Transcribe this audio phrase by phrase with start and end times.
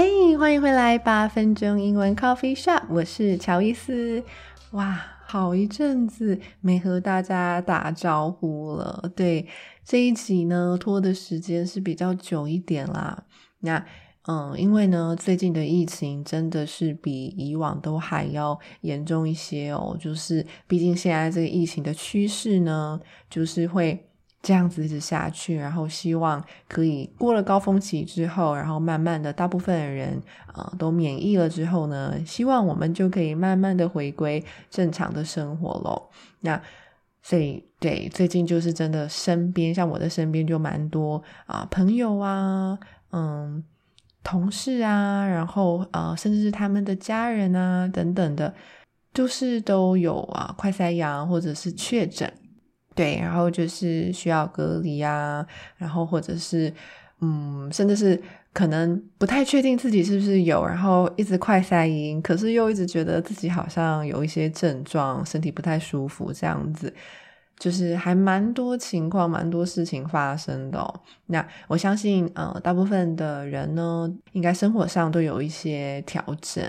[0.00, 4.22] 嘿，hey, 欢迎回来，八分钟英文 Coffee Shop，我是乔伊斯。
[4.70, 9.10] 哇，好一阵子没和大家打招呼了。
[9.16, 9.48] 对，
[9.84, 13.24] 这一集呢，拖的时间是比较久一点啦。
[13.58, 13.84] 那，
[14.28, 19.96] 嗯，因为呢，最近的疫情真的是比以往都还要严重一些哦。
[19.98, 24.07] 就是，毕竟现在这个疫情的趋势呢，就是会。
[24.40, 30.22] 这样子一直下去，然后希望可以过了高峰期之后，然后慢慢的大部分的人
[30.52, 36.10] 啊、都免疫了之后呢，希望我们就可以慢慢的回归正常的生活咯。
[36.40, 36.60] 那
[37.20, 42.78] 所以对，最近就是真的身边像我的身边就蛮多啊、朋友啊，
[43.10, 43.62] 嗯
[44.22, 48.54] 同事啊，然后啊、甚至是他们的家人啊等等的，
[49.12, 52.32] 就是都有啊快筛阳或者是确诊。
[52.98, 55.46] 对，然后就是需要隔离啊，
[55.76, 56.72] 然后或者是，
[57.20, 58.20] 嗯，甚至是
[58.52, 66.92] 可能不太确定自己是不是有，然后一直快筛阴，可是又一直觉得自己好像有一些症状，身体不太舒服，这样子，
[67.56, 71.00] 就是还蛮多情况，蛮多事情发生的。
[71.26, 76.64] 那我相信，呃，大部分的人呢，应该生活上都有一些调整，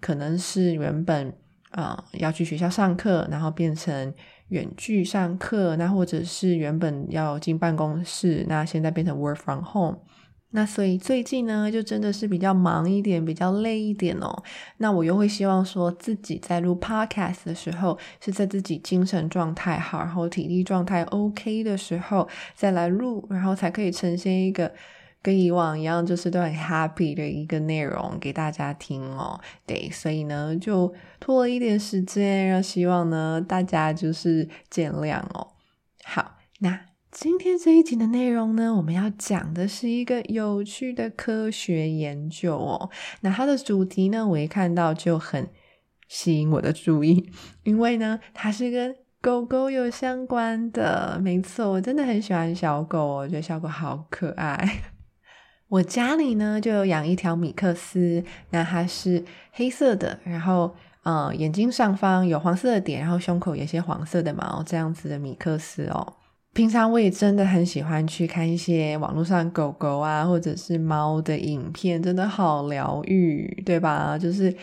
[0.00, 1.30] 可能是原本
[1.74, 4.12] 啊，要去学校上课，然后变成。
[4.48, 9.98] 远距上课，那或者是原本要进办公室，那现在变成 work from home，
[10.50, 14.30] 那所以最近呢，就真的是比较忙一点，比较累一点哦。
[14.76, 24.70] 那我又会希望说自己在录 podcast 的时候，是在自己精神状态好，然后体力状态 OK 的时候再来录，然后才可以呈现一个。
[25.24, 29.40] 跟以往一样，就是都很 happy 的一个内容给大家听哦。
[29.64, 35.48] 对，所以呢，就拖了一点时间，然后希望呢大家就是见谅哦。
[36.04, 36.78] 好，那
[37.10, 42.90] 今天这一集的内容呢，我们要讲的是一个有趣的科学研究哦。
[43.22, 45.48] 那它的主题呢，我一看到就很
[46.06, 47.30] 吸引我的注意，
[47.64, 51.18] 因为呢，它是跟狗狗有相关的。
[51.22, 54.92] 没错，我真的很喜欢小狗哦，我觉得小狗好可爱。
[55.74, 66.14] 我家里呢就有养一条米克斯，那它是黑色的，然后呃眼睛上方有黄色的点，然后胸口有些黄色的毛，这样子的米克斯哦。
[66.52, 74.16] 平常我也真的很喜欢去看一些网络上狗狗啊或者是猫的影片，真的好疗愈，对吧？
[74.16, 74.54] 就是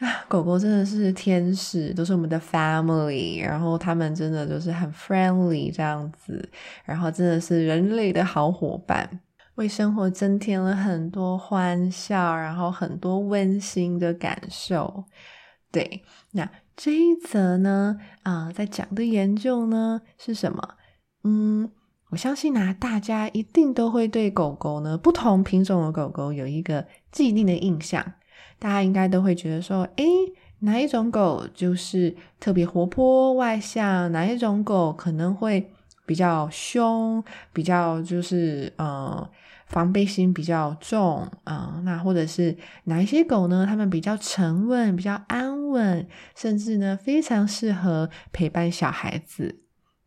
[0.00, 6.46] 啊，狗狗真的是天使，都是我们的 family，然后他们真的就是很 friendly 这样子，
[6.84, 9.08] 然后真的是人类的好伙伴。
[9.56, 15.04] 为生活增添了很多欢笑，然后很多温馨的感受。
[15.70, 16.02] 对，
[16.32, 20.76] 那这一则呢，啊、在讲的研究呢是什么？
[21.24, 21.70] 嗯，
[22.10, 28.04] 我相信啊，大家一定都会对狗狗呢，不同品种的狗狗有一个既定的印象。
[28.58, 30.06] 大家应该都会觉得说，诶，
[30.60, 35.72] 哪一种狗就是特别活泼外向，哪一种狗可能会
[36.06, 39.28] 比较凶，比较就是呃。
[39.66, 42.54] 防备心比较重啊、那或者是
[42.84, 43.64] 哪一些狗呢？
[43.66, 49.62] 它们比较沉稳，比较安稳，甚至呢非常适合陪伴小孩子。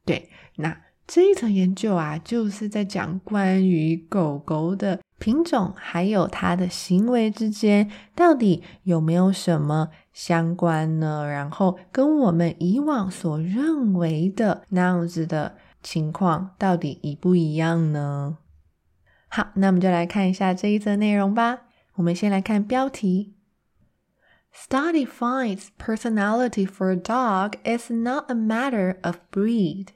[0.06, 0.78] 对，那
[1.08, 11.26] 这一层研究啊，就是在讲关于狗狗的品种还有它的行为之间到底有没有什么相关呢？
[11.28, 15.56] 然后跟我们以往所认为的那样子的
[15.86, 18.40] 情况到底一不一样呢？
[19.28, 21.68] 好，那我们就来看一下这一则内容吧。
[21.94, 23.36] 我们先来看标题
[24.52, 29.90] ：Study finds personality for a dog is not a matter of breed.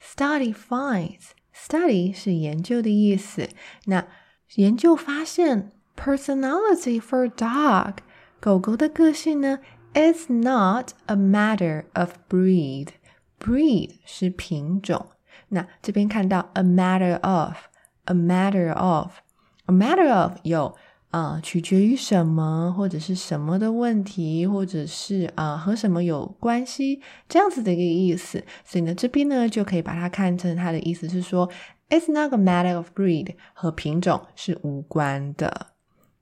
[0.00, 3.50] Study finds study 是研究的意思。
[3.84, 4.06] 那
[4.54, 7.96] 研究发现，personality for a dog
[8.40, 9.58] 狗狗的个性呢
[9.92, 15.10] ，is not a matter of breed，breed 是品种。
[15.49, 20.75] 那这边看到 a matter of，a matter of，a matter of 有
[21.11, 28.43] 啊、呃，取决于什么或者是什么的问题，或者是啊、呃、和什么有关系这样子的一个意思。
[28.65, 31.49] 所以呢，这边呢就可以把它看成它的意思是说，
[31.89, 35.67] it's not a matter of breed，和品种是无关的。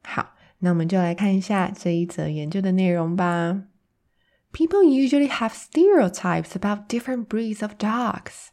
[0.04, 3.62] 好，那我们就来看一下这一则研究的内容吧。
[4.52, 8.50] People usually have stereotypes about different breeds of dogs.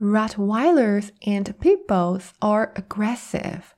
[0.00, 3.74] Rottweilers and Pit Bulls are aggressive,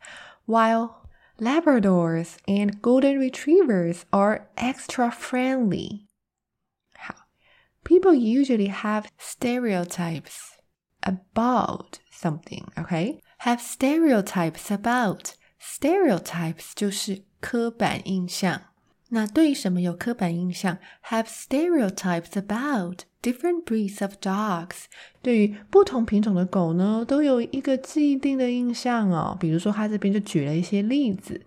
[0.47, 1.09] while
[1.39, 6.07] Labradors and Golden Retrievers are extra friendly.
[6.97, 7.15] 好，
[7.85, 10.57] People usually have stereotypes
[11.03, 13.21] about something, okay?
[13.41, 15.35] Have stereotypes about.
[15.61, 18.63] Stereotypes 就是刻板印象。
[19.14, 20.78] 那对于什么有刻板印象
[21.10, 24.86] ？Have stereotypes about different breeds of dogs。
[25.22, 29.36] 对于不同品种的狗呢，都有一个既定的印象哦。
[29.38, 31.42] 比如说，他这边就举了一些例子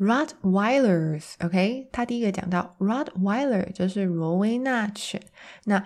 [0.00, 1.88] ，Rottweilers，OK？
[1.92, 5.22] 他第一个讲到 Rottweiler 就是罗威纳犬，
[5.64, 5.84] 那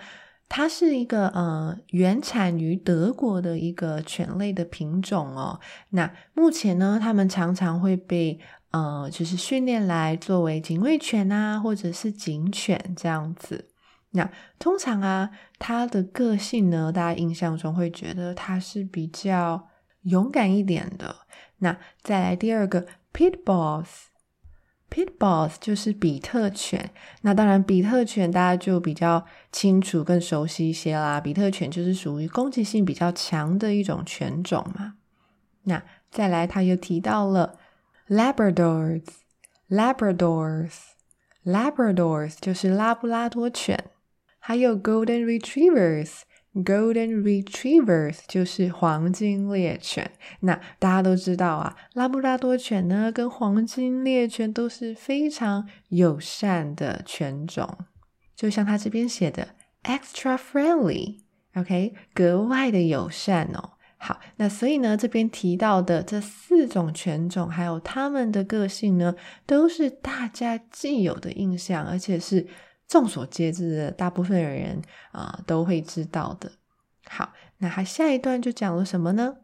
[0.49, 5.59] 它是一个呃原产于德国的一个犬类的品种哦。
[5.91, 8.37] 那目前呢，它们常常会被
[8.71, 13.67] 呃，就是训练来作为警卫犬啊，或者是警犬这样子。
[14.11, 14.29] 那
[14.59, 15.29] 通常啊，
[15.59, 19.67] 它的个性呢，大家印象中会觉得它是比较
[20.03, 21.13] 勇敢一点的。
[21.57, 26.91] 那再来第二个，Pit Bulls，Pit Bulls 就是比特犬。
[27.23, 31.19] 那当然，比特犬大家就比较清楚、更熟悉一些啦。
[31.19, 34.93] 比特犬就是属于攻击性比较强的一种犬种嘛。
[35.63, 37.57] 那再来，他又提到了。
[38.11, 39.05] Labradors,
[39.69, 40.73] Labradors,
[41.45, 43.85] Labradors 就是拉布拉多犬，
[44.37, 46.23] 还有 Golden Retrievers,
[46.53, 50.11] Golden Retrievers 就是黄金猎犬。
[50.41, 57.77] 那大家都知道啊，拉布拉多犬呢跟黄金猎犬都是非常友善的犬种，
[58.35, 63.77] 就像它这边写的 extra friendly，OK，格外的友善哦。
[64.03, 69.15] 好，那所以呢，这边提到的这四种犬种，还有它们的个性呢，
[69.45, 72.47] 都是大家既有的印象，而且是
[72.87, 74.81] 众所皆知的，大部分人
[75.11, 76.51] 啊、都会知道的。
[77.05, 79.35] 好，那还下一段就讲了什么呢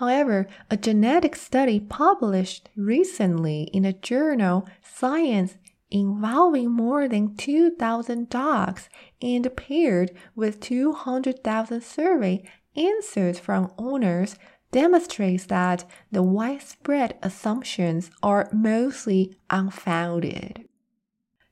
[0.00, 5.52] ？However, a genetic study published recently in a journal Science
[5.88, 8.86] involving more than 2,000 dogs
[9.20, 12.42] and paired with 200,000 survey
[12.75, 14.35] Answers from owners
[14.71, 20.67] demonstrates that the widespread assumptions are mostly unfounded。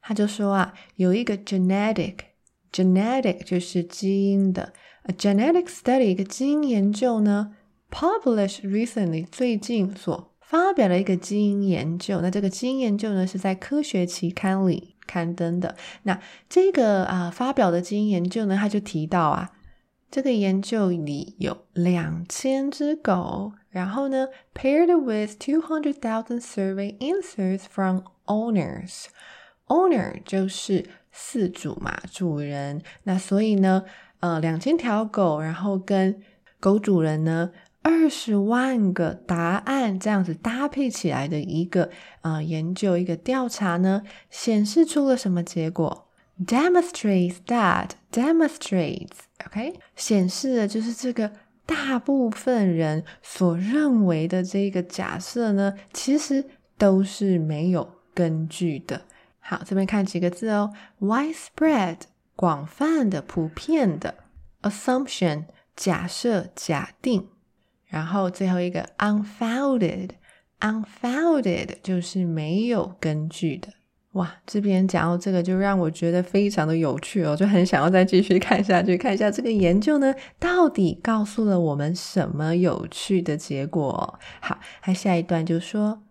[0.01, 4.71] 他就说啊，有一个 genetic，genetic 就是基因的，
[5.03, 7.57] a genetic study 一个基因研究呢，
[7.91, 12.21] published recently 最近所发表的一个基因研究。
[12.21, 15.75] 那这个基因研究呢是在科学期刊里刊登的。
[16.03, 19.51] 那这个啊发表的基因研究呢，他就提到啊。
[20.14, 29.06] 这个研究里有两千只狗，然后呢，paired with two hundred thousand survey answers from owners。
[29.66, 32.81] owner 就是饲主嘛，主人。
[33.02, 33.82] 那所以呢，
[34.20, 36.22] 呃，两千条狗，然后跟
[36.60, 37.50] 狗主人呢，
[37.82, 46.06] 二十万个答案这样子搭配起来的一个、呃、研究，一个调查呢，显示出了什么结果
[46.43, 49.10] ？Demonstrates that demonstrates
[49.46, 51.31] OK 显示的就是这个
[51.64, 56.44] 大部分人所认为的这个假设呢，其实
[56.76, 59.03] 都是没有根据的。
[59.38, 61.98] 好，这边看几个字哦：widespread
[62.34, 64.14] 广泛的、普遍的
[64.62, 65.44] ；assumption
[65.76, 67.29] 假设、假定；
[67.86, 70.10] 然后最后一个 unfounded
[70.60, 73.69] unfounded 就是没有根据的。
[74.14, 84.18] 哇，这边讲到这个，就让我觉得非常的有趣哦，就很想要再继续看下去，看一下这个研究呢，到底告诉了我们什么有趣的结果？
[84.40, 86.04] 好，还下一段就说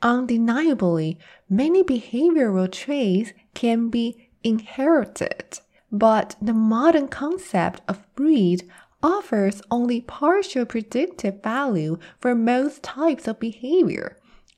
[0.00, 1.18] ，Undeniably,
[1.50, 5.58] many behavioral traits can be inherited,
[5.90, 8.62] but the modern concept of breed
[9.02, 14.12] offers only partial predictive value for most types of behavior.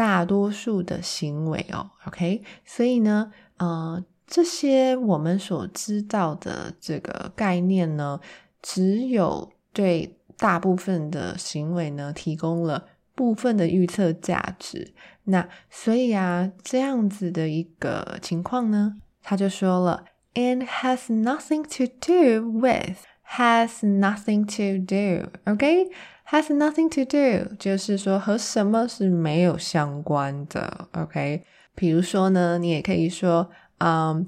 [0.00, 8.18] 大多数的行为哦，OK，所以呢，呃，这些我们所知道的这个概念呢，
[8.62, 14.94] 只有对大部分的行为呢提供了部分的预测价值。
[15.24, 22.96] 那所以啊，这样子的一个情况呢，他就说了，and has nothing to do with
[23.29, 31.43] with，has nothing to do，OK。Has nothing to do，就是说和什么是没有相关的，OK？
[31.75, 34.25] 比如说呢，你也可以说，嗯，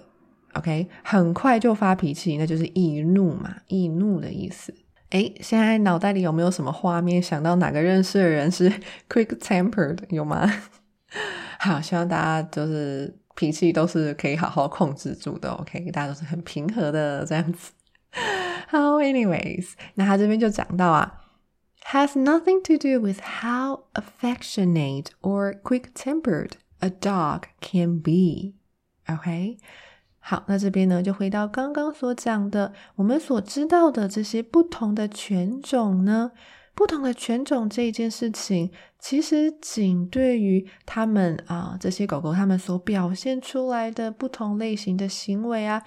[0.53, 4.75] OK，很快就发脾气，那就是易怒嘛，易怒的意思。
[5.11, 7.23] 诶，现在脑袋里有没有什么画面？
[7.23, 8.71] 想到哪个认识的人是
[9.09, 10.51] quick-tempered 有吗？
[11.61, 15.51] 好，希望大家就是脾气都是可以好好控制住的。
[15.51, 17.73] OK，大家都是很平和的这样子。
[18.69, 21.21] 好，anyways，那他这边就讲到啊
[21.93, 28.55] ，has nothing to do with how affectionate or quick-tempered a dog can be。
[29.07, 29.59] OK。
[30.29, 36.33] 好，那这边呢，就回到刚刚所讲的，我们所知道的这些不同的犬种呢，
[36.75, 45.85] 不同的犬种这一件事情，其实仅对于他们啊这些狗狗，他们所表现出来的不同类型的行为啊，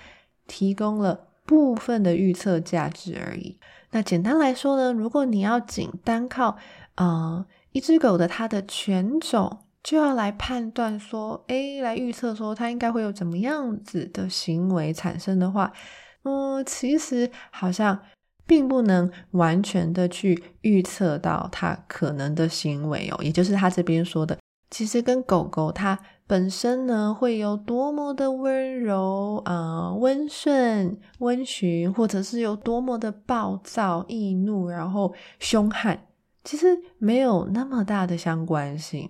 [0.47, 3.57] 提供了部分的预测价值而已。
[3.91, 6.55] 那简单来说呢，如果你要仅单靠
[6.95, 15.73] 啊一只狗的它的犬种，就要来判断说，诶，来预测说它应该会有怎么样子的行为产生的话，
[16.21, 17.99] 嗯，其实好像
[18.45, 23.17] 并不能完全的去预测到它可能的行为哦。
[23.23, 24.37] 也就是他这边说的，
[24.69, 35.99] 其实跟狗狗它本身呢会有多么的温柔啊、温顺、温驯，或者是有多么的暴躁、易怒，然后凶悍，
[36.43, 39.09] 其实没有那么大的相关性。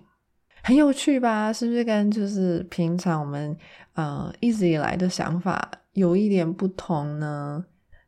[0.62, 1.52] 很有趣吧？
[1.52, 3.56] 是不是跟就是平常我们
[3.94, 7.64] 呃一直以来的想法有一点不同呢？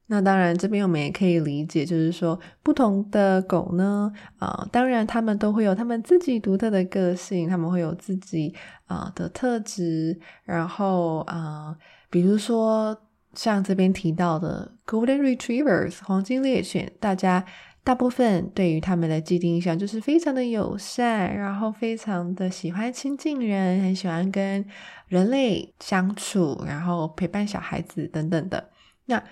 [0.08, 8.54] 那当然，这边我们也可以理解，就是说不同的狗呢，啊、呃，当然它们都会有它们自己独特的个性，它们会有自己
[8.84, 10.20] 啊、的特质。
[10.44, 11.74] 然后啊、
[12.10, 12.94] 比如说
[13.32, 17.42] 像这边提到的 Golden Retrievers 黄金猎犬，大家
[17.84, 24.64] 大部分对于他们的既定印象就是非常的友善，然后非常的喜欢亲近人，很喜欢跟
[25.08, 28.70] 人类相处，然后陪伴小孩子等等的。
[29.06, 29.22] 那，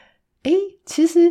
[0.43, 0.53] 诶，
[0.85, 1.31] 其实，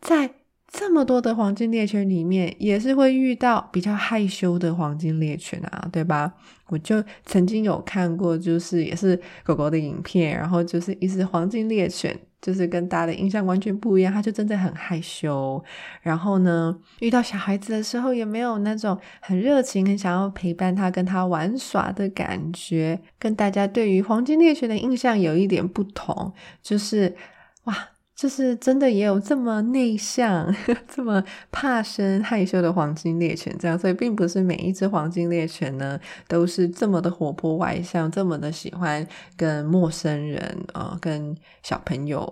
[0.00, 0.30] 在
[0.68, 6.34] 这么多的黄金猎犬里面，也是会遇到比较害羞的黄金猎犬啊，对吧？
[6.68, 15.62] 我就曾经有看过，就是也是狗狗的影片，然后就是一只黄金猎犬，就是跟大家的印象完全不一样，他就真的很害羞。
[16.02, 26.32] 然后呢，遇到小孩子的时候，也没有那种很热情、很想要陪伴他、跟他玩耍的感觉，跟大家对于黄金猎犬的印象有一点不同，
[26.62, 27.16] 就是
[27.64, 27.76] 哇。
[28.20, 30.54] 就是真的也有这么内向、
[30.86, 35.98] 这么怕生、害羞的黄金猎犬，这样，所以并不是每一只黄金猎犬呢
[36.28, 39.08] 都是这么的活泼外向，这么的喜欢
[39.38, 42.30] 跟陌生人啊、跟小朋友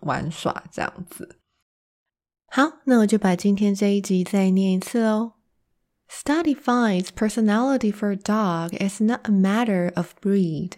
[0.00, 1.36] 玩耍这样子。
[2.48, 5.34] 好，那我就把今天这一集再念一次喽。
[6.10, 10.72] Study finds personality for a dog is not a matter of breed.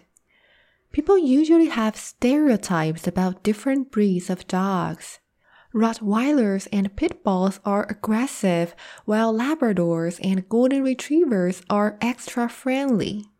[0.91, 5.19] People usually have stereotypes about different breeds of dogs.
[5.73, 13.30] Rottweilers and pit bulls are aggressive, while Labradors and Golden Retrievers are extra friendly.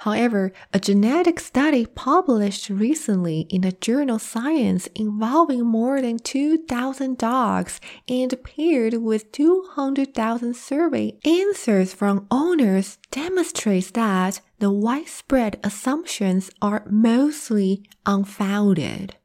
[0.00, 7.82] However, a genetic study published recently in the journal Science involving more than 2,000 dogs
[8.08, 17.84] and paired with 200,000 survey answers from owners demonstrates that the widespread assumptions are mostly
[18.06, 19.16] unfounded.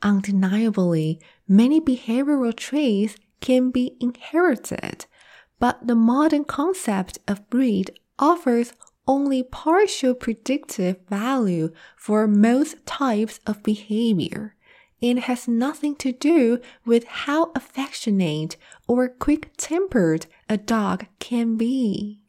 [0.00, 5.04] Undeniably, many behavioral traits can be inherited,
[5.58, 8.72] but the modern concept of breed offers
[9.05, 14.51] only partial predictive value for most types of behavior
[15.01, 18.55] and has nothing to do with how affectionate
[18.87, 22.19] or quick-tempered a dog can be.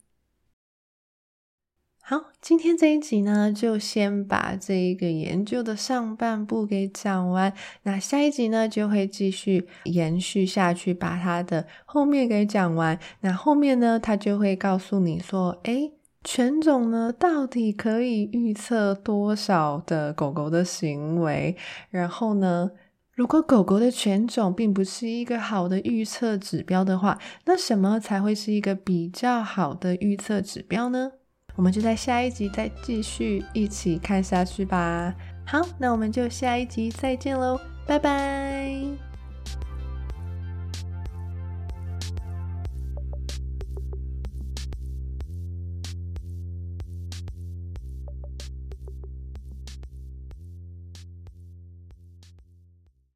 [2.01, 7.53] 好，今天这一集呢，就先把这一个研究的上半部给讲完。
[7.83, 12.99] 那下一集呢，就会继续延续下去，把它的后面给讲完。
[13.21, 15.93] 那后面呢，它就会告诉你说，诶。
[16.26, 21.56] 犬种呢，到底可以预测多少的狗狗的行为？
[21.92, 22.72] 然后呢，
[23.14, 31.12] 如果狗狗的犬种并不是一个好的预测指标的话，那什么才会是一个比较好的预测指标呢？
[31.56, 35.14] 我们就在下一集再继续一起看下去吧。
[35.46, 39.05] 好，那我们就下一集再见喽，拜拜。